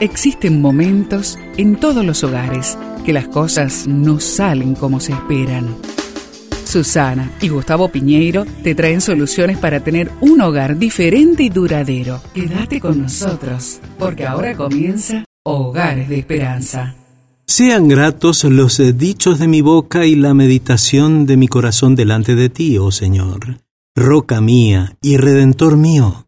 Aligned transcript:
Existen 0.00 0.60
momentos 0.60 1.38
en 1.56 1.76
todos 1.76 2.04
los 2.04 2.22
hogares 2.22 2.76
que 3.06 3.14
las 3.14 3.28
cosas 3.28 3.86
no 3.86 4.20
salen 4.20 4.74
como 4.74 5.00
se 5.00 5.12
esperan. 5.12 5.74
Susana 6.66 7.30
y 7.40 7.48
Gustavo 7.48 7.88
Piñeiro 7.88 8.44
te 8.62 8.74
traen 8.74 9.00
soluciones 9.00 9.56
para 9.56 9.80
tener 9.80 10.10
un 10.20 10.42
hogar 10.42 10.76
diferente 10.76 11.44
y 11.44 11.48
duradero. 11.48 12.20
Quédate 12.34 12.78
con 12.78 13.00
nosotros, 13.00 13.80
porque 13.98 14.26
ahora 14.26 14.54
comienza 14.54 15.24
Hogares 15.44 16.10
de 16.10 16.18
Esperanza. 16.18 16.94
Sean 17.46 17.88
gratos 17.88 18.44
los 18.44 18.82
dichos 18.98 19.38
de 19.38 19.48
mi 19.48 19.62
boca 19.62 20.04
y 20.04 20.14
la 20.14 20.34
meditación 20.34 21.24
de 21.24 21.38
mi 21.38 21.48
corazón 21.48 21.94
delante 21.94 22.34
de 22.34 22.50
ti, 22.50 22.76
oh 22.76 22.90
Señor, 22.90 23.62
roca 23.94 24.42
mía 24.42 24.94
y 25.00 25.16
redentor 25.16 25.78
mío. 25.78 26.26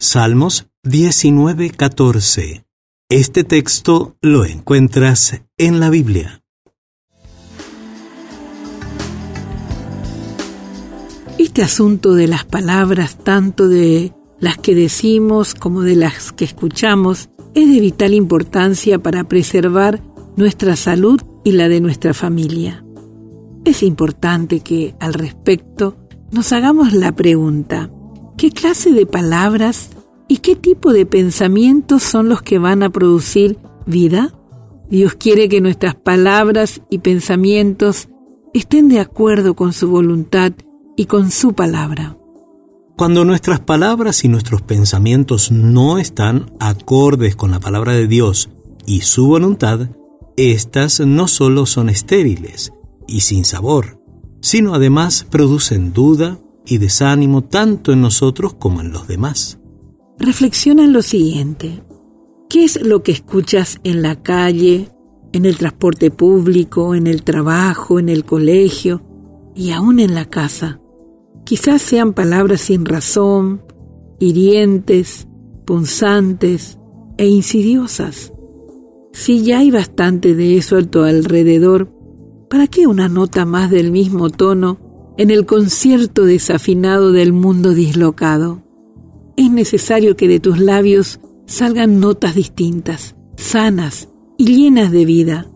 Salmos 0.00 0.66
19:14 0.82 2.65
este 3.08 3.44
texto 3.44 4.16
lo 4.20 4.44
encuentras 4.44 5.40
en 5.58 5.78
la 5.78 5.90
Biblia. 5.90 6.42
Este 11.38 11.62
asunto 11.62 12.14
de 12.14 12.26
las 12.26 12.44
palabras, 12.44 13.16
tanto 13.22 13.68
de 13.68 14.12
las 14.40 14.58
que 14.58 14.74
decimos 14.74 15.54
como 15.54 15.82
de 15.82 15.94
las 15.94 16.32
que 16.32 16.44
escuchamos, 16.44 17.30
es 17.54 17.70
de 17.70 17.78
vital 17.78 18.12
importancia 18.12 18.98
para 18.98 19.22
preservar 19.22 20.02
nuestra 20.36 20.74
salud 20.74 21.22
y 21.44 21.52
la 21.52 21.68
de 21.68 21.80
nuestra 21.80 22.12
familia. 22.12 22.84
Es 23.64 23.84
importante 23.84 24.60
que, 24.60 24.96
al 24.98 25.14
respecto, 25.14 25.96
nos 26.32 26.52
hagamos 26.52 26.92
la 26.92 27.12
pregunta, 27.12 27.88
¿qué 28.36 28.50
clase 28.50 28.90
de 28.90 29.06
palabras 29.06 29.90
¿Y 30.28 30.38
qué 30.38 30.56
tipo 30.56 30.92
de 30.92 31.06
pensamientos 31.06 32.02
son 32.02 32.28
los 32.28 32.42
que 32.42 32.58
van 32.58 32.82
a 32.82 32.90
producir 32.90 33.58
vida? 33.86 34.32
Dios 34.90 35.14
quiere 35.14 35.48
que 35.48 35.60
nuestras 35.60 35.94
palabras 35.94 36.80
y 36.90 36.98
pensamientos 36.98 38.08
estén 38.52 38.88
de 38.88 39.00
acuerdo 39.00 39.54
con 39.54 39.72
su 39.72 39.88
voluntad 39.88 40.52
y 40.96 41.06
con 41.06 41.30
su 41.30 41.52
palabra. 41.52 42.16
Cuando 42.96 43.24
nuestras 43.24 43.60
palabras 43.60 44.24
y 44.24 44.28
nuestros 44.28 44.62
pensamientos 44.62 45.52
no 45.52 45.98
están 45.98 46.50
acordes 46.58 47.36
con 47.36 47.50
la 47.50 47.60
palabra 47.60 47.92
de 47.92 48.08
Dios 48.08 48.48
y 48.86 49.02
su 49.02 49.26
voluntad, 49.26 49.90
éstas 50.36 51.00
no 51.00 51.28
solo 51.28 51.66
son 51.66 51.88
estériles 51.88 52.72
y 53.06 53.20
sin 53.20 53.44
sabor, 53.44 54.02
sino 54.40 54.74
además 54.74 55.26
producen 55.30 55.92
duda 55.92 56.38
y 56.64 56.78
desánimo 56.78 57.42
tanto 57.42 57.92
en 57.92 58.00
nosotros 58.00 58.54
como 58.54 58.80
en 58.80 58.92
los 58.92 59.06
demás. 59.06 59.58
Reflexiona 60.18 60.84
en 60.84 60.94
lo 60.94 61.02
siguiente. 61.02 61.82
¿Qué 62.48 62.64
es 62.64 62.80
lo 62.80 63.02
que 63.02 63.12
escuchas 63.12 63.80
en 63.84 64.00
la 64.00 64.22
calle, 64.22 64.88
en 65.32 65.44
el 65.44 65.58
transporte 65.58 66.10
público, 66.10 66.94
en 66.94 67.06
el 67.06 67.22
trabajo, 67.22 67.98
en 67.98 68.08
el 68.08 68.24
colegio 68.24 69.02
y 69.54 69.72
aún 69.72 70.00
en 70.00 70.14
la 70.14 70.24
casa? 70.24 70.80
Quizás 71.44 71.82
sean 71.82 72.14
palabras 72.14 72.62
sin 72.62 72.86
razón, 72.86 73.62
hirientes, 74.18 75.28
punzantes 75.66 76.78
e 77.18 77.28
insidiosas. 77.28 78.32
Si 79.12 79.42
ya 79.42 79.58
hay 79.58 79.70
bastante 79.70 80.34
de 80.34 80.56
eso 80.56 80.78
a 80.78 80.82
tu 80.82 81.02
alrededor, 81.02 81.92
¿para 82.48 82.68
qué 82.68 82.86
una 82.86 83.08
nota 83.10 83.44
más 83.44 83.70
del 83.70 83.90
mismo 83.90 84.30
tono 84.30 84.78
en 85.18 85.30
el 85.30 85.44
concierto 85.44 86.24
desafinado 86.24 87.12
del 87.12 87.34
mundo 87.34 87.74
dislocado? 87.74 88.65
Es 89.36 89.50
necesario 89.50 90.16
que 90.16 90.28
de 90.28 90.40
tus 90.40 90.58
labios 90.58 91.20
salgan 91.46 92.00
notas 92.00 92.34
distintas, 92.34 93.14
sanas 93.36 94.08
y 94.38 94.46
llenas 94.46 94.90
de 94.90 95.04
vida. 95.04 95.46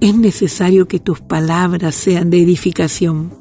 Es 0.00 0.16
necesario 0.16 0.88
que 0.88 0.98
tus 0.98 1.20
palabras 1.20 1.94
sean 1.94 2.30
de 2.30 2.42
edificación. 2.42 3.32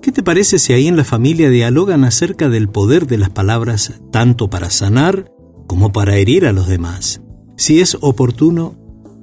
¿Qué 0.00 0.10
te 0.10 0.22
parece 0.22 0.58
si 0.58 0.72
ahí 0.72 0.88
en 0.88 0.96
la 0.96 1.04
familia 1.04 1.50
dialogan 1.50 2.04
acerca 2.04 2.48
del 2.48 2.68
poder 2.68 3.06
de 3.06 3.18
las 3.18 3.30
palabras 3.30 4.00
tanto 4.10 4.50
para 4.50 4.70
sanar 4.70 5.30
como 5.66 5.92
para 5.92 6.16
herir 6.16 6.46
a 6.46 6.52
los 6.52 6.66
demás? 6.66 7.20
Si 7.56 7.80
es 7.80 7.96
oportuno, 8.00 8.76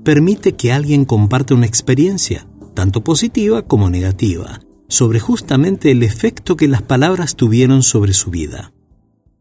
permite 0.04 0.54
que 0.54 0.72
alguien 0.72 1.06
comparte 1.06 1.54
una 1.54 1.66
experiencia, 1.66 2.48
tanto 2.76 3.04
positiva 3.04 3.64
como 3.64 3.90
negativa, 3.90 4.62
sobre 4.88 5.20
justamente 5.20 5.92
el 5.92 6.04
efecto 6.04 6.56
que 6.56 6.68
las 6.68 6.82
palabras 6.82 7.36
tuvieron 7.36 7.84
sobre 7.84 8.14
su 8.14 8.30
vida. 8.30 8.72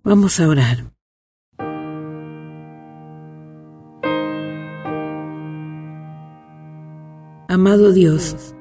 Vamos 0.04 0.40
a 0.40 0.48
orar. 0.48 0.92
Amado 7.50 7.92
Dios, 7.92 8.54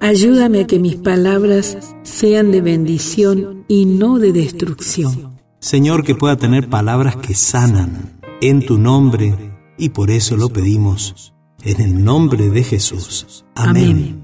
ayúdame 0.00 0.60
a 0.60 0.66
que 0.66 0.78
mis 0.78 0.96
palabras 0.96 1.96
sean 2.02 2.52
de 2.52 2.60
bendición 2.60 3.64
y 3.68 3.86
no 3.86 4.18
de 4.18 4.32
destrucción. 4.32 5.38
Señor, 5.60 6.04
que 6.04 6.14
pueda 6.14 6.36
tener 6.36 6.68
palabras 6.68 7.16
que 7.16 7.34
sanan 7.34 8.20
en 8.42 8.64
tu 8.66 8.78
nombre 8.78 9.34
y 9.78 9.88
por 9.88 10.10
eso 10.10 10.36
lo 10.36 10.50
pedimos 10.50 11.32
en 11.62 11.80
el 11.80 12.04
nombre 12.04 12.50
de 12.50 12.62
Jesús. 12.62 13.46
Amén. 13.54 14.23